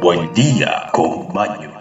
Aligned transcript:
Buen 0.00 0.32
día 0.32 0.88
con 0.92 1.34
Maño. 1.34 1.72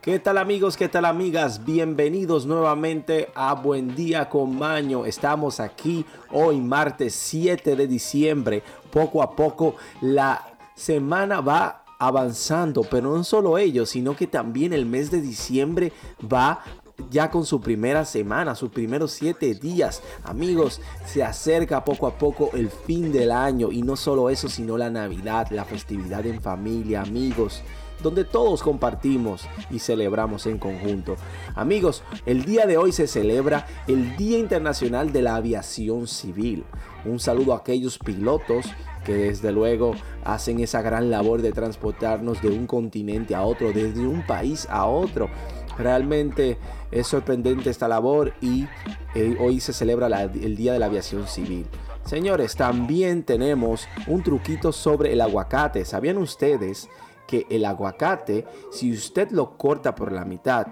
¿Qué 0.00 0.20
tal 0.20 0.38
amigos? 0.38 0.76
¿Qué 0.76 0.88
tal 0.88 1.04
amigas? 1.04 1.64
Bienvenidos 1.64 2.46
nuevamente 2.46 3.30
a 3.34 3.54
Buen 3.54 3.96
Día 3.96 4.28
con 4.28 4.56
Maño. 4.56 5.04
Estamos 5.04 5.58
aquí 5.58 6.04
hoy 6.30 6.60
martes 6.60 7.14
7 7.14 7.74
de 7.74 7.86
diciembre. 7.88 8.62
Poco 8.92 9.20
a 9.20 9.34
poco 9.34 9.74
la 10.00 10.54
semana 10.76 11.40
va 11.40 11.82
avanzando, 11.98 12.82
pero 12.82 13.16
no 13.16 13.24
solo 13.24 13.58
ello, 13.58 13.84
sino 13.84 14.14
que 14.14 14.28
también 14.28 14.72
el 14.72 14.86
mes 14.86 15.10
de 15.10 15.20
diciembre 15.20 15.92
va 16.20 16.62
ya 17.12 17.30
con 17.30 17.44
su 17.44 17.60
primera 17.60 18.04
semana, 18.04 18.54
sus 18.54 18.70
primeros 18.70 19.12
siete 19.12 19.54
días. 19.54 20.02
Amigos, 20.24 20.80
se 21.06 21.22
acerca 21.22 21.84
poco 21.84 22.06
a 22.06 22.18
poco 22.18 22.50
el 22.54 22.70
fin 22.70 23.12
del 23.12 23.30
año 23.30 23.70
y 23.70 23.82
no 23.82 23.94
solo 23.94 24.30
eso, 24.30 24.48
sino 24.48 24.78
la 24.78 24.90
Navidad, 24.90 25.48
la 25.50 25.64
festividad 25.64 26.26
en 26.26 26.40
familia, 26.40 27.02
amigos 27.02 27.62
donde 28.02 28.24
todos 28.24 28.62
compartimos 28.62 29.44
y 29.70 29.78
celebramos 29.78 30.46
en 30.46 30.58
conjunto. 30.58 31.16
Amigos, 31.54 32.02
el 32.26 32.44
día 32.44 32.66
de 32.66 32.76
hoy 32.76 32.92
se 32.92 33.06
celebra 33.06 33.66
el 33.86 34.16
Día 34.16 34.38
Internacional 34.38 35.12
de 35.12 35.22
la 35.22 35.36
Aviación 35.36 36.08
Civil. 36.08 36.64
Un 37.04 37.20
saludo 37.20 37.52
a 37.52 37.58
aquellos 37.58 37.98
pilotos 37.98 38.66
que 39.04 39.14
desde 39.14 39.52
luego 39.52 39.94
hacen 40.24 40.60
esa 40.60 40.82
gran 40.82 41.10
labor 41.10 41.42
de 41.42 41.52
transportarnos 41.52 42.40
de 42.42 42.48
un 42.50 42.66
continente 42.66 43.34
a 43.34 43.42
otro, 43.42 43.72
desde 43.72 44.06
un 44.06 44.24
país 44.26 44.66
a 44.70 44.86
otro. 44.86 45.28
Realmente 45.78 46.58
es 46.90 47.06
sorprendente 47.06 47.70
esta 47.70 47.88
labor 47.88 48.32
y 48.40 48.66
eh, 49.14 49.36
hoy 49.40 49.60
se 49.60 49.72
celebra 49.72 50.06
el 50.22 50.56
Día 50.56 50.72
de 50.72 50.78
la 50.78 50.86
Aviación 50.86 51.26
Civil. 51.26 51.66
Señores, 52.04 52.56
también 52.56 53.22
tenemos 53.22 53.88
un 54.06 54.22
truquito 54.22 54.72
sobre 54.72 55.12
el 55.12 55.20
aguacate. 55.20 55.84
¿Sabían 55.84 56.18
ustedes 56.18 56.88
que 57.26 57.46
el 57.48 57.64
aguacate, 57.64 58.44
si 58.70 58.92
usted 58.92 59.30
lo 59.30 59.56
corta 59.56 59.94
por 59.94 60.12
la 60.12 60.24
mitad 60.24 60.66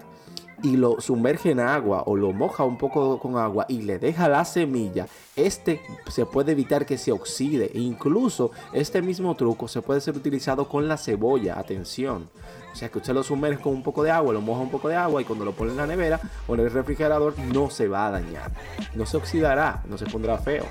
y 0.62 0.76
lo 0.76 1.00
sumerge 1.00 1.50
en 1.50 1.60
agua 1.60 2.02
o 2.06 2.16
lo 2.16 2.32
moja 2.32 2.64
un 2.64 2.78
poco 2.78 3.18
con 3.18 3.36
agua 3.36 3.66
y 3.68 3.82
le 3.82 3.98
deja 3.98 4.28
la 4.28 4.44
semilla, 4.44 5.06
este 5.36 5.80
se 6.08 6.26
puede 6.26 6.52
evitar 6.52 6.86
que 6.86 6.98
se 6.98 7.12
oxide. 7.12 7.70
E 7.74 7.80
incluso 7.80 8.50
este 8.72 9.02
mismo 9.02 9.34
truco 9.34 9.68
se 9.68 9.82
puede 9.82 10.00
ser 10.00 10.16
utilizado 10.16 10.68
con 10.68 10.88
la 10.88 10.96
cebolla. 10.96 11.58
Atención. 11.58 12.28
O 12.72 12.76
sea 12.76 12.88
que 12.88 12.98
usted 12.98 13.14
lo 13.14 13.22
sumerge 13.22 13.62
con 13.62 13.72
un 13.72 13.82
poco 13.82 14.02
de 14.02 14.10
agua, 14.10 14.32
lo 14.32 14.40
moja 14.40 14.60
un 14.60 14.70
poco 14.70 14.88
de 14.88 14.96
agua 14.96 15.20
y 15.20 15.24
cuando 15.24 15.44
lo 15.44 15.52
pone 15.52 15.72
en 15.72 15.76
la 15.76 15.86
nevera 15.86 16.20
o 16.46 16.54
en 16.54 16.60
el 16.60 16.70
refrigerador 16.70 17.38
no 17.52 17.70
se 17.70 17.88
va 17.88 18.06
a 18.06 18.10
dañar. 18.12 18.52
No 18.94 19.06
se 19.06 19.16
oxidará, 19.16 19.82
no 19.88 19.98
se 19.98 20.06
pondrá 20.06 20.38
feo. 20.38 20.64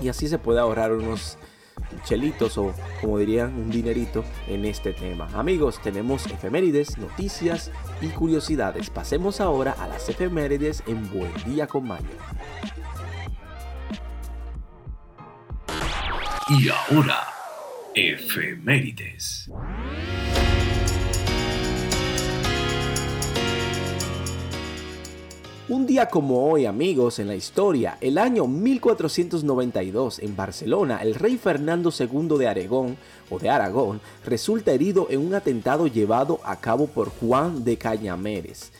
Y 0.00 0.08
así 0.08 0.28
se 0.28 0.38
puede 0.38 0.60
ahorrar 0.60 0.92
unos 0.92 1.38
chelitos 2.04 2.58
o 2.58 2.74
como 3.00 3.18
dirían 3.18 3.54
un 3.54 3.70
dinerito 3.70 4.24
en 4.48 4.64
este 4.64 4.92
tema. 4.92 5.28
Amigos, 5.34 5.80
tenemos 5.82 6.26
efemérides, 6.26 6.98
noticias 6.98 7.70
y 8.00 8.08
curiosidades. 8.08 8.90
Pasemos 8.90 9.40
ahora 9.40 9.72
a 9.78 9.88
las 9.88 10.08
efemérides 10.08 10.82
en 10.86 11.10
Buen 11.10 11.32
Día 11.44 11.66
con 11.66 11.86
Mayo. 11.86 12.06
Y 16.48 16.68
ahora, 16.68 17.20
efemérides. 17.94 19.50
Un 25.68 25.86
día 25.86 26.06
como 26.06 26.50
hoy, 26.50 26.66
amigos, 26.66 27.20
en 27.20 27.28
la 27.28 27.36
historia, 27.36 27.96
el 28.00 28.18
año 28.18 28.48
1492, 28.48 30.18
en 30.18 30.34
Barcelona, 30.34 30.98
el 31.02 31.14
rey 31.14 31.38
Fernando 31.38 31.92
II 31.96 32.36
de 32.36 32.48
Aragón, 32.48 32.96
o 33.30 33.38
de 33.38 33.48
Aragón, 33.48 34.00
resulta 34.26 34.72
herido 34.72 35.06
en 35.08 35.24
un 35.24 35.34
atentado 35.34 35.86
llevado 35.86 36.40
a 36.42 36.58
cabo 36.58 36.88
por 36.88 37.10
Juan 37.10 37.62
de 37.62 37.78
Cañameres. 37.78 38.72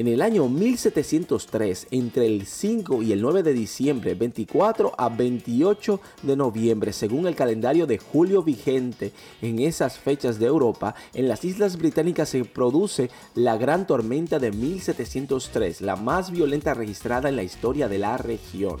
En 0.00 0.08
el 0.08 0.22
año 0.22 0.48
1703, 0.48 1.88
entre 1.90 2.24
el 2.24 2.46
5 2.46 3.02
y 3.02 3.12
el 3.12 3.20
9 3.20 3.42
de 3.42 3.52
diciembre, 3.52 4.14
24 4.14 4.94
a 4.96 5.10
28 5.10 6.00
de 6.22 6.36
noviembre, 6.36 6.94
según 6.94 7.26
el 7.26 7.34
calendario 7.34 7.86
de 7.86 7.98
julio 7.98 8.42
vigente 8.42 9.12
en 9.42 9.58
esas 9.58 9.98
fechas 9.98 10.38
de 10.38 10.46
Europa, 10.46 10.94
en 11.12 11.28
las 11.28 11.44
Islas 11.44 11.76
Británicas 11.76 12.30
se 12.30 12.46
produce 12.46 13.10
la 13.34 13.58
gran 13.58 13.86
tormenta 13.86 14.38
de 14.38 14.52
1703, 14.52 15.82
la 15.82 15.96
más 15.96 16.30
violenta 16.30 16.72
registrada 16.72 17.28
en 17.28 17.36
la 17.36 17.42
historia 17.42 17.86
de 17.86 17.98
la 17.98 18.16
región. 18.16 18.80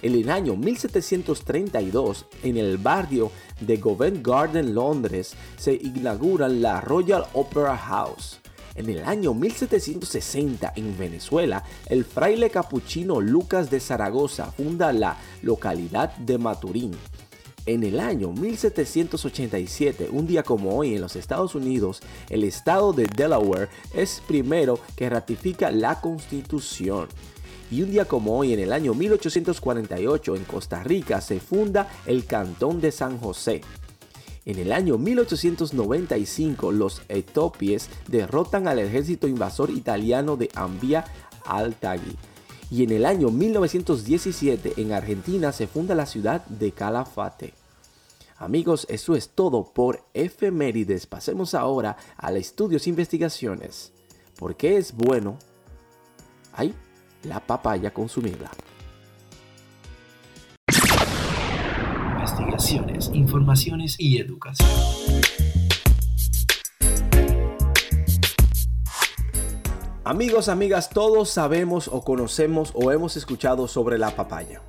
En 0.00 0.14
el 0.14 0.30
año 0.30 0.54
1732, 0.54 2.26
en 2.44 2.56
el 2.56 2.78
barrio 2.78 3.32
de 3.60 3.80
Covent 3.80 4.24
Garden, 4.24 4.76
Londres, 4.76 5.34
se 5.56 5.74
inaugura 5.74 6.48
la 6.48 6.80
Royal 6.80 7.24
Opera 7.32 7.76
House. 7.76 8.41
En 8.74 8.88
el 8.88 9.04
año 9.04 9.34
1760 9.34 10.72
en 10.76 10.98
Venezuela, 10.98 11.62
el 11.88 12.04
fraile 12.04 12.48
capuchino 12.50 13.20
Lucas 13.20 13.70
de 13.70 13.80
Zaragoza 13.80 14.50
funda 14.52 14.92
la 14.92 15.18
localidad 15.42 16.16
de 16.16 16.38
Maturín. 16.38 16.92
En 17.66 17.84
el 17.84 18.00
año 18.00 18.32
1787, 18.32 20.08
un 20.10 20.26
día 20.26 20.42
como 20.42 20.76
hoy 20.76 20.94
en 20.94 21.00
los 21.00 21.14
Estados 21.14 21.54
Unidos, 21.54 22.00
el 22.28 22.42
estado 22.44 22.92
de 22.92 23.06
Delaware 23.06 23.68
es 23.94 24.22
primero 24.26 24.80
que 24.96 25.08
ratifica 25.08 25.70
la 25.70 26.00
constitución. 26.00 27.08
Y 27.70 27.82
un 27.82 27.90
día 27.90 28.06
como 28.06 28.36
hoy 28.36 28.52
en 28.52 28.60
el 28.60 28.72
año 28.72 28.94
1848 28.94 30.34
en 30.34 30.44
Costa 30.44 30.82
Rica 30.82 31.20
se 31.20 31.40
funda 31.40 31.88
el 32.04 32.26
Cantón 32.26 32.80
de 32.80 32.90
San 32.90 33.18
José. 33.18 33.60
En 34.44 34.58
el 34.58 34.72
año 34.72 34.98
1895, 34.98 36.72
los 36.72 37.02
etopies 37.08 37.88
derrotan 38.08 38.66
al 38.66 38.80
ejército 38.80 39.28
invasor 39.28 39.70
italiano 39.70 40.36
de 40.36 40.50
Ambia 40.54 41.04
Altagui. 41.46 42.16
Y 42.68 42.82
en 42.82 42.90
el 42.90 43.06
año 43.06 43.28
1917, 43.28 44.74
en 44.78 44.92
Argentina, 44.92 45.52
se 45.52 45.68
funda 45.68 45.94
la 45.94 46.06
ciudad 46.06 46.44
de 46.46 46.72
Calafate. 46.72 47.54
Amigos, 48.38 48.86
eso 48.90 49.14
es 49.14 49.28
todo 49.28 49.72
por 49.72 50.02
efemérides. 50.14 51.06
Pasemos 51.06 51.54
ahora 51.54 51.96
a 52.16 52.32
estudios 52.32 52.86
e 52.86 52.90
investigaciones. 52.90 53.92
¿Por 54.36 54.56
qué 54.56 54.76
es 54.76 54.96
bueno? 54.96 55.38
Hay 56.52 56.74
la 57.22 57.46
papaya 57.46 57.94
consumirla. 57.94 58.50
Informaciones 62.70 63.96
y 63.98 64.18
educación. 64.18 64.68
Amigos, 70.04 70.48
amigas, 70.48 70.88
todos 70.90 71.28
sabemos 71.28 71.88
o 71.88 72.02
conocemos 72.02 72.70
o 72.74 72.92
hemos 72.92 73.16
escuchado 73.16 73.66
sobre 73.66 73.98
la 73.98 74.14
papaya. 74.14 74.62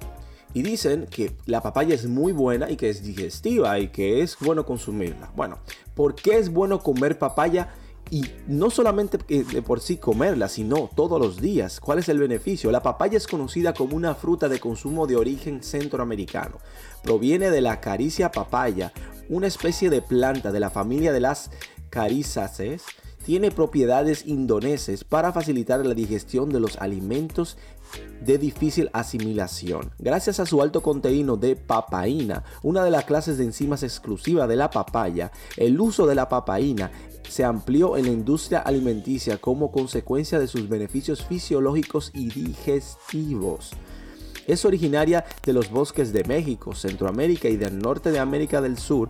Y 0.55 0.63
dicen 0.63 1.07
que 1.09 1.35
la 1.45 1.61
papaya 1.61 1.93
es 1.93 2.07
muy 2.07 2.31
buena 2.31 2.69
y 2.69 2.77
que 2.77 2.89
es 2.89 3.03
digestiva 3.03 3.77
y 3.79 3.89
que 3.89 4.21
es 4.21 4.37
bueno 4.39 4.65
consumirla. 4.65 5.31
Bueno, 5.35 5.59
¿por 5.93 6.15
qué 6.15 6.37
es 6.37 6.51
bueno 6.51 6.79
comer 6.79 7.19
papaya? 7.19 7.75
Y 8.13 8.23
no 8.45 8.69
solamente 8.69 9.17
de 9.17 9.61
por 9.63 9.79
sí 9.79 9.97
comerla, 9.97 10.47
sino 10.47 10.87
todos 10.95 11.19
los 11.19 11.41
días. 11.41 11.79
¿Cuál 11.79 11.97
es 11.97 12.09
el 12.09 12.19
beneficio? 12.19 12.71
La 12.71 12.83
papaya 12.83 13.17
es 13.17 13.25
conocida 13.25 13.73
como 13.73 13.95
una 13.95 14.13
fruta 14.13 14.47
de 14.47 14.59
consumo 14.59 15.07
de 15.07 15.15
origen 15.15 15.63
centroamericano. 15.63 16.59
Proviene 17.01 17.49
de 17.49 17.61
la 17.61 17.81
caricia 17.81 18.29
papaya, 18.29 18.93
una 19.29 19.47
especie 19.47 19.89
de 19.89 20.03
planta 20.03 20.51
de 20.51 20.59
la 20.59 20.69
familia 20.69 21.11
de 21.11 21.21
las 21.21 21.49
carizáceas. 21.89 22.83
Tiene 23.25 23.49
propiedades 23.49 24.27
indonesas 24.27 25.03
para 25.03 25.33
facilitar 25.33 25.83
la 25.83 25.95
digestión 25.95 26.49
de 26.49 26.59
los 26.59 26.77
alimentos 26.77 27.57
de 28.21 28.37
difícil 28.37 28.89
asimilación. 28.93 29.91
Gracias 29.99 30.39
a 30.39 30.45
su 30.45 30.61
alto 30.61 30.81
contenido 30.81 31.37
de 31.37 31.55
papaína, 31.55 32.43
una 32.61 32.83
de 32.83 32.91
las 32.91 33.05
clases 33.05 33.37
de 33.37 33.43
enzimas 33.43 33.83
exclusivas 33.83 34.47
de 34.47 34.55
la 34.55 34.69
papaya, 34.69 35.31
el 35.57 35.79
uso 35.79 36.07
de 36.07 36.15
la 36.15 36.29
papaína 36.29 36.91
se 37.29 37.43
amplió 37.43 37.97
en 37.97 38.05
la 38.05 38.11
industria 38.11 38.59
alimenticia 38.59 39.37
como 39.37 39.71
consecuencia 39.71 40.39
de 40.39 40.47
sus 40.47 40.69
beneficios 40.69 41.25
fisiológicos 41.25 42.11
y 42.13 42.29
digestivos. 42.29 43.71
Es 44.45 44.65
originaria 44.65 45.25
de 45.45 45.53
los 45.53 45.69
bosques 45.69 46.11
de 46.11 46.23
México, 46.25 46.75
Centroamérica 46.75 47.47
y 47.47 47.55
del 47.55 47.79
norte 47.79 48.11
de 48.11 48.19
América 48.19 48.61
del 48.61 48.77
Sur. 48.77 49.09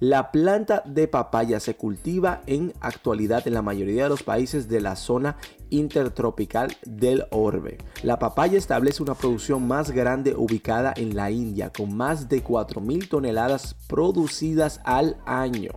La 0.00 0.30
planta 0.30 0.82
de 0.84 1.08
papaya 1.08 1.58
se 1.58 1.74
cultiva 1.74 2.42
en 2.46 2.74
actualidad 2.80 3.48
en 3.48 3.54
la 3.54 3.62
mayoría 3.62 4.02
de 4.02 4.08
los 4.10 4.22
países 4.22 4.68
de 4.68 4.82
la 4.82 4.94
zona 4.94 5.38
intertropical 5.70 6.76
del 6.84 7.24
orbe. 7.30 7.78
La 8.02 8.18
papaya 8.18 8.58
establece 8.58 9.02
una 9.02 9.14
producción 9.14 9.66
más 9.66 9.90
grande 9.92 10.34
ubicada 10.36 10.92
en 10.94 11.16
la 11.16 11.30
India, 11.30 11.72
con 11.72 11.96
más 11.96 12.28
de 12.28 12.44
4.000 12.44 13.08
toneladas 13.08 13.74
producidas 13.88 14.82
al 14.84 15.16
año. 15.24 15.70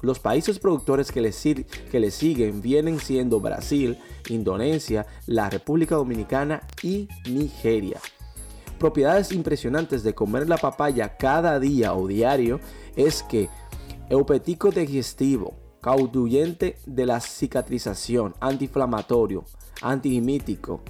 Los 0.00 0.18
países 0.18 0.58
productores 0.58 1.12
que 1.12 1.20
le, 1.20 1.30
que 1.30 2.00
le 2.00 2.10
siguen 2.10 2.62
vienen 2.62 2.98
siendo 2.98 3.38
Brasil, 3.38 3.96
Indonesia, 4.28 5.06
la 5.26 5.48
República 5.48 5.94
Dominicana 5.94 6.62
y 6.82 7.06
Nigeria. 7.30 8.00
Propiedades 8.78 9.32
impresionantes 9.32 10.02
de 10.02 10.14
comer 10.14 10.48
la 10.48 10.56
papaya 10.56 11.16
cada 11.16 11.60
día 11.60 11.94
o 11.94 12.06
diario 12.08 12.60
es 12.96 13.22
que 13.22 13.48
eupético 14.10 14.70
digestivo, 14.70 15.54
cauduyente 15.80 16.76
de 16.86 17.06
la 17.06 17.20
cicatrización, 17.20 18.34
antiinflamatorio, 18.40 19.44
antigemítico. 19.80 20.80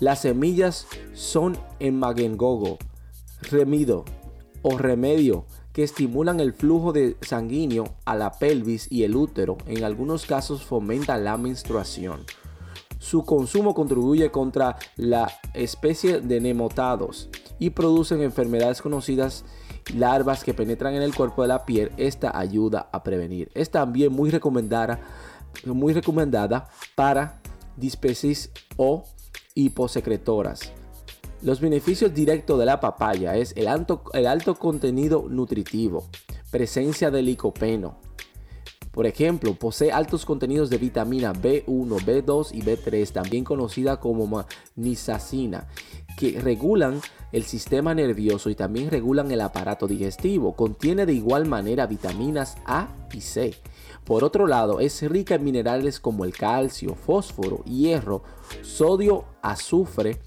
Las 0.00 0.22
semillas 0.22 0.86
son 1.12 1.56
en 1.78 1.98
magengogo, 1.98 2.78
remido 3.50 4.04
o 4.62 4.76
remedio 4.76 5.46
que 5.72 5.82
estimulan 5.82 6.40
el 6.40 6.52
flujo 6.52 6.92
de 6.92 7.16
sanguíneo 7.20 7.96
a 8.04 8.14
la 8.14 8.32
pelvis 8.32 8.90
y 8.90 9.02
el 9.02 9.16
útero. 9.16 9.58
En 9.66 9.84
algunos 9.84 10.24
casos 10.24 10.62
fomenta 10.62 11.18
la 11.18 11.36
menstruación. 11.36 12.20
Su 13.04 13.22
consumo 13.22 13.74
contribuye 13.74 14.30
contra 14.30 14.78
la 14.96 15.30
especie 15.52 16.22
de 16.22 16.40
nemotados 16.40 17.28
y 17.58 17.68
producen 17.68 18.22
enfermedades 18.22 18.80
conocidas 18.80 19.44
larvas 19.94 20.42
que 20.42 20.54
penetran 20.54 20.94
en 20.94 21.02
el 21.02 21.14
cuerpo 21.14 21.42
de 21.42 21.48
la 21.48 21.66
piel. 21.66 21.92
Esta 21.98 22.38
ayuda 22.38 22.88
a 22.92 23.02
prevenir. 23.02 23.50
Es 23.52 23.70
también 23.70 24.10
muy 24.10 24.30
recomendada, 24.30 25.00
muy 25.66 25.92
recomendada 25.92 26.70
para 26.94 27.42
dispesis 27.76 28.50
o 28.78 29.04
hiposecretoras. 29.54 30.72
Los 31.42 31.60
beneficios 31.60 32.14
directos 32.14 32.58
de 32.58 32.64
la 32.64 32.80
papaya 32.80 33.36
es 33.36 33.52
el 33.58 33.68
alto, 33.68 34.04
el 34.14 34.26
alto 34.26 34.54
contenido 34.54 35.26
nutritivo, 35.28 36.08
presencia 36.50 37.10
de 37.10 37.20
licopeno, 37.20 37.98
por 38.94 39.06
ejemplo, 39.06 39.54
posee 39.54 39.90
altos 39.90 40.24
contenidos 40.24 40.70
de 40.70 40.78
vitamina 40.78 41.32
B1, 41.32 41.66
B2 41.66 42.50
y 42.52 42.62
B3, 42.62 43.10
también 43.10 43.42
conocida 43.42 43.98
como 43.98 44.46
nisacina, 44.76 45.66
que 46.16 46.40
regulan 46.40 47.00
el 47.32 47.42
sistema 47.42 47.92
nervioso 47.92 48.50
y 48.50 48.54
también 48.54 48.92
regulan 48.92 49.32
el 49.32 49.40
aparato 49.40 49.88
digestivo. 49.88 50.54
Contiene 50.54 51.06
de 51.06 51.12
igual 51.12 51.44
manera 51.46 51.88
vitaminas 51.88 52.56
A 52.66 52.86
y 53.12 53.20
C. 53.20 53.54
Por 54.04 54.22
otro 54.22 54.46
lado, 54.46 54.78
es 54.78 55.02
rica 55.02 55.34
en 55.34 55.42
minerales 55.42 55.98
como 55.98 56.24
el 56.24 56.32
calcio, 56.32 56.94
fósforo, 56.94 57.64
hierro, 57.64 58.22
sodio, 58.62 59.24
azufre, 59.42 60.20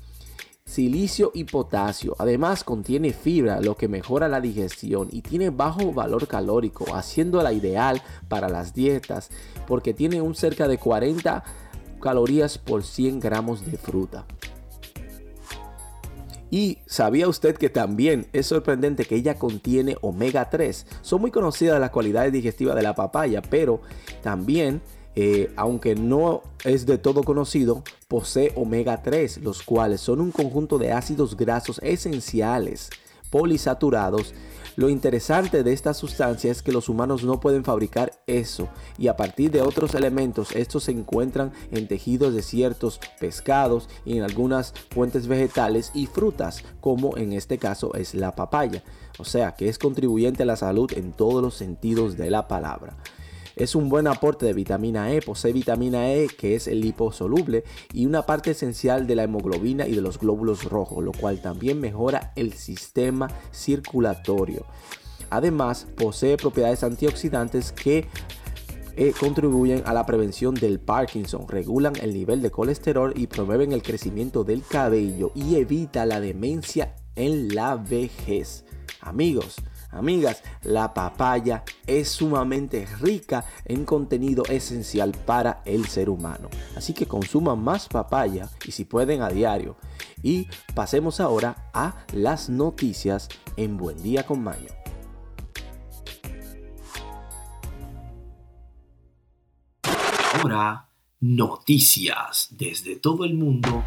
silicio 0.68 1.32
y 1.34 1.46
potasio. 1.46 2.16
Además 2.20 2.64
contiene 2.64 3.14
fibra, 3.14 3.62
lo 3.62 3.76
que 3.76 3.88
mejora 3.88 4.28
la 4.28 4.42
digestión 4.42 5.08
y 5.12 5.22
tiene 5.22 5.50
bajo 5.50 5.94
valor 5.94 6.28
calórico, 6.28 6.94
haciéndola 6.94 7.54
ideal 7.54 8.04
para 8.28 8.50
las 8.50 8.74
dietas 8.74 9.30
porque 9.66 9.94
tiene 9.94 10.22
un 10.22 10.36
cerca 10.36 10.68
de 10.68 10.78
40 10.78 11.44
calorías 12.02 12.58
por 12.58 12.84
100 12.84 13.20
gramos 13.20 13.66
de 13.66 13.78
fruta. 13.78 14.26
Y 16.50 16.80
sabía 16.86 17.28
usted 17.28 17.58
que 17.58 17.70
también 17.70 18.28
es 18.32 18.48
sorprendente 18.48 19.06
que 19.06 19.16
ella 19.16 19.38
contiene 19.38 19.98
omega 20.02 20.50
3. 20.50 20.86
Son 21.02 21.20
muy 21.20 21.32
conocidas 21.32 21.80
las 21.80 21.92
cualidades 21.92 22.32
digestivas 22.32 22.76
de 22.76 22.84
la 22.84 22.96
papaya, 22.96 23.42
pero 23.42 23.82
también 24.22 24.82
eh, 25.20 25.52
aunque 25.56 25.96
no 25.96 26.44
es 26.64 26.86
de 26.86 27.00
todo 27.00 27.24
conocido, 27.24 27.82
posee 28.08 28.54
omega 28.56 29.02
3, 29.02 29.40
los 29.40 29.64
cuales 29.64 30.00
son 30.00 30.22
un 30.22 30.32
conjunto 30.32 30.78
de 30.78 30.92
ácidos 30.92 31.36
grasos 31.36 31.80
esenciales 31.82 32.92
polisaturados. 33.32 34.36
Lo 34.76 34.90
interesante 34.90 35.64
de 35.64 35.74
esta 35.74 35.96
sustancia 35.96 36.52
es 36.52 36.62
que 36.62 36.72
los 36.72 36.88
humanos 36.88 37.24
no 37.24 37.40
pueden 37.40 37.64
fabricar 37.64 38.12
eso 38.28 38.70
y 39.00 39.08
a 39.08 39.18
partir 39.18 39.50
de 39.50 39.64
otros 39.64 39.96
elementos 39.96 40.56
estos 40.56 40.84
se 40.84 40.92
encuentran 40.92 41.52
en 41.72 41.88
tejidos 41.88 42.36
de 42.36 42.44
ciertos 42.44 43.00
pescados 43.20 43.90
y 44.06 44.20
en 44.20 44.24
algunas 44.24 44.72
fuentes 44.92 45.26
vegetales 45.26 45.90
y 45.96 46.06
frutas 46.06 46.64
como 46.80 47.18
en 47.18 47.34
este 47.34 47.58
caso 47.58 47.96
es 47.96 48.14
la 48.14 48.36
papaya. 48.36 48.84
O 49.18 49.26
sea 49.26 49.56
que 49.56 49.68
es 49.68 49.80
contribuyente 49.80 50.44
a 50.44 50.46
la 50.46 50.58
salud 50.58 50.92
en 50.96 51.12
todos 51.12 51.42
los 51.42 51.56
sentidos 51.56 52.18
de 52.18 52.30
la 52.30 52.48
palabra. 52.48 52.98
Es 53.58 53.74
un 53.74 53.90
buen 53.90 54.06
aporte 54.06 54.46
de 54.46 54.54
vitamina 54.54 55.12
E, 55.12 55.20
posee 55.20 55.52
vitamina 55.52 56.14
E 56.14 56.28
que 56.28 56.54
es 56.54 56.68
el 56.68 56.80
liposoluble 56.80 57.64
y 57.92 58.06
una 58.06 58.22
parte 58.22 58.52
esencial 58.52 59.08
de 59.08 59.16
la 59.16 59.24
hemoglobina 59.24 59.88
y 59.88 59.96
de 59.96 60.02
los 60.02 60.20
glóbulos 60.20 60.66
rojos, 60.66 61.04
lo 61.04 61.12
cual 61.12 61.42
también 61.42 61.82
mejora 61.82 62.34
el 62.36 62.54
sistema 62.54 63.28
circulatorio. 63.52 64.64
Además, 65.32 65.88
posee 65.98 66.38
propiedades 66.38 66.84
antioxidantes 66.84 67.72
que 67.72 68.08
eh, 68.96 69.12
contribuyen 69.20 69.82
a 69.88 69.94
la 69.94 70.06
prevención 70.06 70.54
del 70.54 70.80
Parkinson, 70.80 71.48
regulan 71.48 71.94
el 72.00 72.14
nivel 72.14 72.44
de 72.44 72.52
colesterol 72.52 73.12
y 73.16 73.26
promueven 73.26 73.72
el 73.72 73.82
crecimiento 73.82 74.44
del 74.44 74.62
cabello 74.64 75.32
y 75.34 75.56
evita 75.56 76.06
la 76.06 76.20
demencia 76.20 76.96
en 77.16 77.56
la 77.56 77.76
vejez. 77.76 78.66
Amigos, 79.02 79.56
Amigas, 79.98 80.44
la 80.64 80.94
papaya 80.94 81.64
es 81.86 82.10
sumamente 82.10 82.86
rica 83.02 83.46
en 83.66 83.86
contenido 83.86 84.44
esencial 84.48 85.12
para 85.26 85.62
el 85.66 85.88
ser 85.88 86.10
humano. 86.10 86.50
Así 86.76 86.94
que 86.94 87.08
consuman 87.08 87.64
más 87.64 87.88
papaya 87.88 88.50
y 88.66 88.72
si 88.72 88.86
pueden 88.86 89.22
a 89.22 89.30
diario. 89.30 89.78
Y 90.22 90.48
pasemos 90.74 91.20
ahora 91.20 91.70
a 91.74 92.06
las 92.14 92.50
noticias 92.50 93.30
en 93.56 93.78
Buen 93.78 94.02
Día 94.02 94.26
con 94.26 94.44
Maño. 94.44 94.70
Ahora, 100.34 100.88
noticias 101.20 102.50
desde 102.52 102.98
todo 102.98 103.26
el 103.26 103.34
mundo 103.34 103.84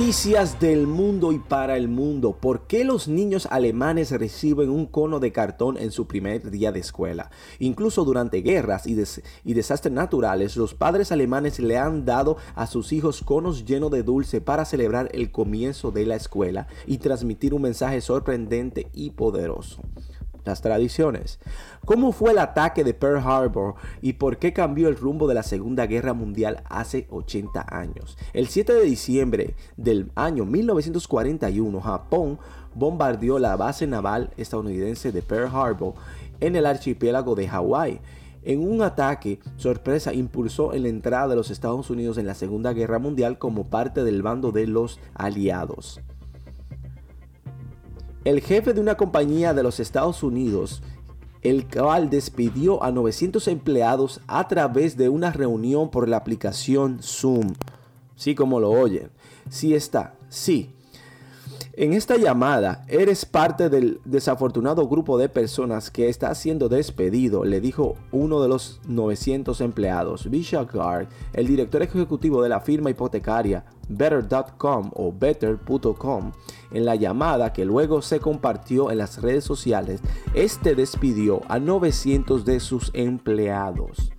Noticias 0.00 0.58
del 0.58 0.86
mundo 0.86 1.30
y 1.30 1.38
para 1.38 1.76
el 1.76 1.86
mundo. 1.86 2.32
¿Por 2.32 2.66
qué 2.66 2.84
los 2.84 3.06
niños 3.06 3.46
alemanes 3.50 4.10
reciben 4.12 4.70
un 4.70 4.86
cono 4.86 5.20
de 5.20 5.30
cartón 5.30 5.76
en 5.76 5.90
su 5.90 6.06
primer 6.06 6.50
día 6.50 6.72
de 6.72 6.80
escuela? 6.80 7.30
Incluso 7.58 8.06
durante 8.06 8.40
guerras 8.40 8.86
y, 8.86 8.98
y, 9.44 9.52
desastres 9.52 9.92
naturales, 9.92 10.56
los 10.56 10.72
padres 10.72 11.12
alemanes 11.12 11.60
le 11.60 11.76
han 11.76 12.06
dado 12.06 12.38
a 12.54 12.66
sus 12.66 12.94
hijos 12.94 13.20
conos 13.20 13.66
llenos 13.66 13.90
de 13.90 14.02
dulce 14.02 14.40
para 14.40 14.64
celebrar 14.64 15.10
el 15.12 15.30
comienzo 15.30 15.90
de 15.90 16.06
la 16.06 16.16
escuela 16.16 16.66
y 16.86 16.96
transmitir 16.96 17.52
un 17.52 17.60
mensaje 17.60 18.00
sorprendente 18.00 18.88
y 18.94 19.10
poderoso 19.10 19.82
las 20.44 20.62
tradiciones. 20.62 21.38
¿Cómo 21.84 22.12
fue 22.12 22.32
el 22.32 22.38
ataque 22.38 22.84
de 22.84 22.94
Pearl 22.94 23.18
Harbor 23.18 23.74
y 24.00 24.14
por 24.14 24.38
qué 24.38 24.52
cambió 24.52 24.88
el 24.88 24.96
rumbo 24.96 25.26
de 25.28 25.34
la 25.34 25.42
Segunda 25.42 25.86
Guerra 25.86 26.12
Mundial 26.12 26.62
hace 26.68 27.06
80 27.10 27.66
años? 27.68 28.16
El 28.32 28.48
7 28.48 28.72
de 28.72 28.84
diciembre 28.84 29.54
del 29.76 30.10
año 30.14 30.44
1941, 30.44 31.80
Japón 31.80 32.38
bombardeó 32.74 33.38
la 33.38 33.56
base 33.56 33.86
naval 33.86 34.30
estadounidense 34.36 35.12
de 35.12 35.22
Pearl 35.22 35.54
Harbor 35.54 35.94
en 36.40 36.56
el 36.56 36.66
archipiélago 36.66 37.34
de 37.34 37.48
Hawái. 37.48 38.00
En 38.42 38.66
un 38.66 38.80
ataque 38.80 39.38
sorpresa 39.56 40.14
impulsó 40.14 40.72
la 40.72 40.88
entrada 40.88 41.28
de 41.28 41.36
los 41.36 41.50
Estados 41.50 41.90
Unidos 41.90 42.16
en 42.16 42.26
la 42.26 42.34
Segunda 42.34 42.72
Guerra 42.72 42.98
Mundial 42.98 43.38
como 43.38 43.68
parte 43.68 44.02
del 44.02 44.22
bando 44.22 44.50
de 44.50 44.66
los 44.66 44.98
aliados. 45.14 46.00
El 48.24 48.42
jefe 48.42 48.74
de 48.74 48.80
una 48.82 48.96
compañía 48.96 49.54
de 49.54 49.62
los 49.62 49.80
Estados 49.80 50.22
Unidos, 50.22 50.82
el 51.40 51.66
cual 51.66 52.10
despidió 52.10 52.82
a 52.82 52.92
900 52.92 53.48
empleados 53.48 54.20
a 54.26 54.46
través 54.46 54.98
de 54.98 55.08
una 55.08 55.32
reunión 55.32 55.90
por 55.90 56.06
la 56.06 56.18
aplicación 56.18 56.98
Zoom. 57.02 57.54
Sí, 58.16 58.34
como 58.34 58.60
lo 58.60 58.70
oyen. 58.70 59.10
Sí 59.48 59.74
está, 59.74 60.16
sí. 60.28 60.74
En 61.74 61.92
esta 61.92 62.16
llamada, 62.16 62.84
eres 62.88 63.24
parte 63.24 63.68
del 63.68 64.00
desafortunado 64.04 64.88
grupo 64.88 65.18
de 65.18 65.28
personas 65.28 65.92
que 65.92 66.08
está 66.08 66.34
siendo 66.34 66.68
despedido, 66.68 67.44
le 67.44 67.60
dijo 67.60 67.94
uno 68.10 68.42
de 68.42 68.48
los 68.48 68.80
900 68.88 69.60
empleados. 69.60 70.28
Bishop 70.28 70.72
Guard, 70.72 71.06
el 71.32 71.46
director 71.46 71.80
ejecutivo 71.82 72.42
de 72.42 72.48
la 72.48 72.60
firma 72.60 72.90
hipotecaria 72.90 73.64
Better.com 73.88 74.90
o 74.94 75.12
Better.com, 75.16 76.32
en 76.72 76.84
la 76.84 76.96
llamada 76.96 77.52
que 77.52 77.64
luego 77.64 78.02
se 78.02 78.18
compartió 78.18 78.90
en 78.90 78.98
las 78.98 79.22
redes 79.22 79.44
sociales, 79.44 80.00
este 80.34 80.74
despidió 80.74 81.40
a 81.48 81.60
900 81.60 82.44
de 82.44 82.58
sus 82.58 82.90
empleados. 82.94 84.10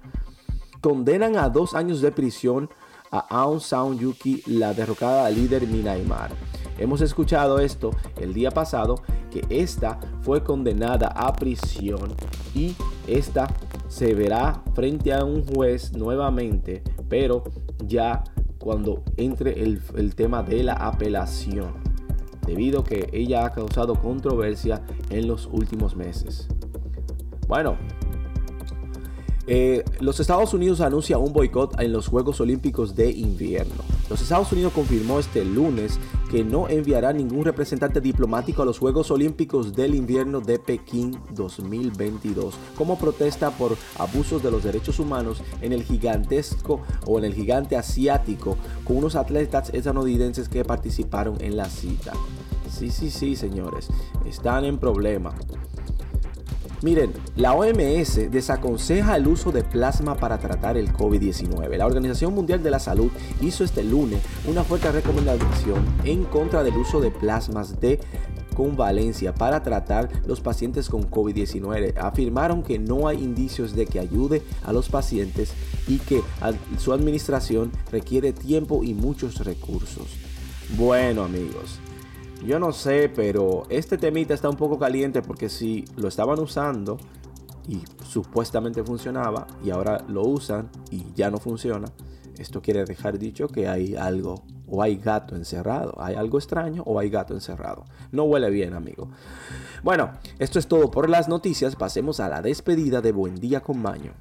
Condenan 0.80 1.36
a 1.36 1.50
dos 1.50 1.76
años 1.76 2.00
de 2.00 2.14
prisión 2.14 2.70
a 3.12 3.20
Aung 3.20 3.60
San 3.60 4.00
Yuki, 4.00 4.42
la 4.48 4.74
derrocada 4.74 5.30
líder 5.30 5.68
Minaimar. 5.68 6.32
Hemos 6.82 7.02
escuchado 7.02 7.60
esto 7.60 7.92
el 8.20 8.34
día 8.34 8.50
pasado, 8.50 9.04
que 9.30 9.46
esta 9.50 10.00
fue 10.22 10.44
condenada 10.44 11.10
a 11.10 11.32
prisión 11.32 12.16
y 12.56 12.76
esta 13.06 13.48
se 13.88 14.16
verá 14.16 14.64
frente 14.74 15.14
a 15.14 15.24
un 15.24 15.46
juez 15.46 15.94
nuevamente, 15.94 16.82
pero 17.08 17.44
ya 17.86 18.24
cuando 18.58 19.04
entre 19.18 19.62
el, 19.62 20.16
tema 20.16 20.42
de 20.42 20.64
la 20.64 20.74
apelación, 20.74 21.74
debido 22.48 22.80
a 22.80 22.84
que 22.84 23.10
ella 23.14 23.46
ha 23.46 23.52
causado 23.52 23.94
controversia 23.94 24.82
en 25.12 25.28
los 25.28 25.46
últimos 25.52 25.96
meses. 25.96 26.48
Bueno, 27.48 27.78
eh, 29.46 29.84
los 30.00 30.20
Estados 30.20 30.56
Unidos 30.56 30.82
anuncia 30.82 31.20
un 31.20 31.32
boicot 31.32 31.80
en 31.80 31.92
los 31.92 32.08
Juegos 32.08 32.42
Olímpicos 32.42 32.96
de 32.96 33.12
invierno. 33.12 33.84
Los 34.10 34.22
Estados 34.22 34.52
Unidos 34.52 34.74
confirmó 34.74 35.20
este 35.20 35.46
lunes 35.46 36.00
que 36.32 36.46
no 36.46 36.70
enviará 36.70 37.12
ningún 37.12 37.44
representante 37.44 38.00
diplomático 38.00 38.62
a 38.62 38.66
los 38.66 38.80
Juegos 38.80 39.12
Olímpicos 39.12 39.76
del 39.76 39.94
Invierno 39.94 40.40
de 40.40 40.60
Pekín 40.60 41.20
2022 41.32 42.56
como 42.78 42.98
protesta 42.98 43.52
por 43.52 43.76
abusos 43.98 44.42
de 44.42 44.50
los 44.50 44.64
derechos 44.64 45.00
humanos 45.00 45.44
en 45.62 45.74
el 45.74 45.84
gigantesco 45.84 46.80
o 47.06 47.20
en 47.20 47.26
el 47.26 47.34
gigante 47.34 47.76
asiático 47.76 48.58
con 48.86 48.96
unos 48.96 49.18
atletas 49.18 49.72
estadounidenses 49.74 50.48
que 50.48 50.64
participaron 50.64 51.36
en 51.42 51.58
la 51.58 51.66
cita. 51.66 52.14
Sí, 52.70 52.90
sí, 52.90 53.12
sí, 53.12 53.36
señores, 53.36 53.90
están 54.26 54.64
en 54.64 54.78
problema. 54.78 55.34
Miren, 56.84 57.14
la 57.36 57.54
OMS 57.54 58.32
desaconseja 58.32 59.16
el 59.16 59.28
uso 59.28 59.52
de 59.52 59.64
plasma 59.64 60.16
para 60.16 60.40
tratar 60.40 60.78
el 60.78 60.92
COVID-19. 60.92 61.78
La 61.78 61.86
Organización 61.86 62.34
Mundial 62.34 62.64
de 62.64 62.72
la 62.72 62.80
Salud 62.80 63.12
hizo 63.40 63.64
este 63.64 63.84
lunes 63.84 64.20
una 64.48 64.64
fuerte 64.64 64.92
recomendación 64.92 65.86
en 66.04 66.24
contra 66.24 66.64
del 66.64 66.76
uso 66.76 67.00
de 67.00 67.12
plasmas 67.12 67.80
de 67.80 68.00
convalencia 68.56 69.36
para 69.36 69.62
tratar 69.62 70.10
los 70.26 70.42
pacientes 70.42 70.90
con 70.90 71.10
COVID-19. 71.10 71.98
Afirmaron 71.98 72.64
que 72.64 72.80
no 72.80 73.08
hay 73.08 73.24
indicios 73.24 73.76
de 73.76 73.86
que 73.86 74.00
ayude 74.00 74.42
a 74.64 74.74
los 74.74 74.90
pacientes 74.90 75.54
y 75.88 76.00
que 76.00 76.24
su 76.80 76.94
administración 76.94 77.72
requiere 77.92 78.34
tiempo 78.34 78.84
y 78.84 78.96
muchos 78.96 79.46
recursos. 79.46 80.08
Bueno 80.78 81.24
amigos, 81.24 81.80
yo 82.46 82.60
no 82.60 82.72
sé, 82.72 83.10
pero 83.14 83.64
este 83.70 83.98
temita 83.98 84.34
está 84.34 84.50
un 84.50 84.58
poco 84.58 84.80
caliente 84.80 85.22
porque 85.22 85.50
si 85.50 85.86
lo 85.96 86.08
estaban 86.08 86.40
usando 86.40 86.98
y 87.68 87.82
supuestamente 88.04 88.84
funcionaba 88.84 89.48
y 89.64 89.70
ahora 89.70 90.04
lo 90.08 90.24
usan 90.24 90.70
y 90.90 91.06
ya 91.14 91.30
no 91.30 91.38
funciona, 91.38 91.88
esto 92.38 92.62
quiere 92.62 92.86
dejar 92.86 93.20
dicho 93.20 93.48
que 93.48 93.68
hay 93.68 93.96
algo 93.96 94.44
o 94.68 94.82
hay 94.82 94.96
gato 94.96 95.36
encerrado, 95.36 95.94
hay 96.02 96.16
algo 96.16 96.38
extraño 96.38 96.82
o 96.86 96.98
hay 96.98 97.10
gato 97.10 97.34
encerrado. 97.34 97.86
No 98.12 98.24
huele 98.24 98.50
bien, 98.50 98.74
amigo. 98.74 99.10
Bueno, 99.84 100.12
esto 100.40 100.58
es 100.60 100.68
todo 100.68 100.90
por 100.90 101.10
las 101.10 101.28
noticias. 101.28 101.76
Pasemos 101.76 102.20
a 102.20 102.30
la 102.30 102.42
despedida 102.42 103.02
de 103.02 103.12
Buen 103.12 103.36
Día 103.36 103.60
con 103.60 103.82
Maño. 103.82 104.14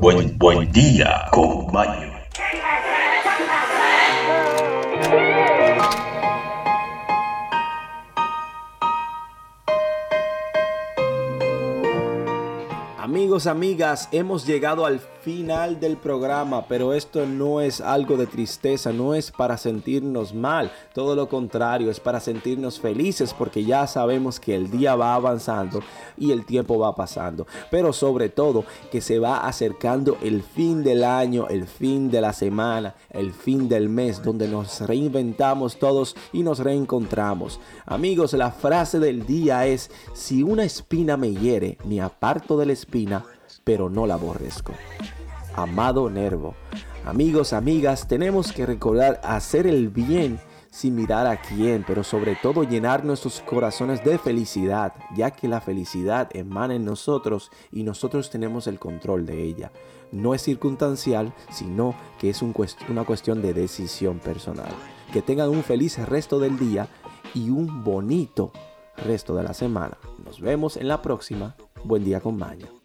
Buen, 0.00 0.38
buen, 0.38 0.70
día 0.70 1.26
con 1.32 1.66
Amigos, 13.32 13.46
amigas, 13.46 14.08
hemos 14.12 14.46
llegado 14.46 14.84
al 14.84 15.00
final 15.22 15.78
del 15.78 15.96
programa, 15.96 16.66
pero 16.66 16.92
esto 16.92 17.24
no 17.26 17.60
es 17.60 17.80
algo 17.80 18.16
de 18.16 18.26
tristeza, 18.26 18.92
no 18.92 19.14
es 19.14 19.30
para 19.30 19.56
sentirnos 19.56 20.34
mal, 20.34 20.72
todo 20.92 21.14
lo 21.14 21.28
contrario, 21.28 21.90
es 21.90 22.00
para 22.00 22.18
sentirnos 22.18 22.80
felices 22.80 23.32
porque 23.32 23.64
ya 23.64 23.86
sabemos 23.86 24.40
que 24.40 24.54
el 24.54 24.70
día 24.70 24.96
va 24.96 25.14
avanzando 25.14 25.80
y 26.18 26.32
el 26.32 26.44
tiempo 26.44 26.78
va 26.78 26.94
pasando, 26.96 27.46
pero 27.70 27.92
sobre 27.92 28.28
todo 28.28 28.64
que 28.90 29.00
se 29.00 29.18
va 29.20 29.46
acercando 29.46 30.18
el 30.22 30.42
fin 30.42 30.82
del 30.82 31.04
año, 31.04 31.46
el 31.48 31.66
fin 31.66 32.10
de 32.10 32.20
la 32.20 32.32
semana, 32.32 32.96
el 33.10 33.32
fin 33.32 33.68
del 33.68 33.88
mes, 33.88 34.22
donde 34.22 34.48
nos 34.48 34.80
reinventamos 34.80 35.78
todos 35.78 36.16
y 36.32 36.42
nos 36.42 36.58
reencontramos. 36.58 37.60
Amigos, 37.86 38.32
la 38.32 38.50
frase 38.50 38.98
del 38.98 39.24
día 39.24 39.66
es, 39.66 39.90
si 40.14 40.42
una 40.42 40.64
espina 40.64 41.16
me 41.16 41.32
hiere, 41.32 41.78
me 41.84 42.00
aparto 42.00 42.58
de 42.58 42.66
la 42.66 42.72
espina, 42.72 43.24
pero 43.64 43.90
no 43.90 44.06
la 44.06 44.14
aborrezco. 44.14 44.72
Amado 45.54 46.08
Nervo. 46.08 46.54
Amigos, 47.04 47.52
amigas, 47.52 48.06
tenemos 48.06 48.52
que 48.52 48.64
recordar 48.64 49.20
hacer 49.24 49.66
el 49.66 49.88
bien 49.88 50.40
sin 50.70 50.94
mirar 50.94 51.26
a 51.26 51.40
quién, 51.40 51.84
pero 51.86 52.02
sobre 52.02 52.34
todo 52.34 52.64
llenar 52.64 53.04
nuestros 53.04 53.40
corazones 53.40 54.02
de 54.02 54.16
felicidad, 54.18 54.94
ya 55.14 55.30
que 55.30 55.46
la 55.46 55.60
felicidad 55.60 56.30
emana 56.32 56.74
en 56.74 56.84
nosotros 56.84 57.50
y 57.70 57.82
nosotros 57.82 58.30
tenemos 58.30 58.66
el 58.66 58.78
control 58.78 59.26
de 59.26 59.42
ella. 59.42 59.70
No 60.12 60.34
es 60.34 60.42
circunstancial, 60.42 61.34
sino 61.50 61.94
que 62.18 62.30
es 62.30 62.40
una 62.42 63.04
cuestión 63.04 63.42
de 63.42 63.52
decisión 63.52 64.18
personal. 64.18 64.72
Que 65.12 65.20
tengan 65.20 65.50
un 65.50 65.62
feliz 65.62 65.98
resto 66.08 66.38
del 66.38 66.58
día 66.58 66.88
y 67.34 67.50
un 67.50 67.84
bonito 67.84 68.50
resto 68.96 69.34
de 69.34 69.42
la 69.42 69.52
semana. 69.52 69.98
Nos 70.24 70.40
vemos 70.40 70.78
en 70.78 70.88
la 70.88 71.02
próxima. 71.02 71.54
Buen 71.84 72.04
día 72.04 72.20
con 72.20 72.38
Maña. 72.38 72.81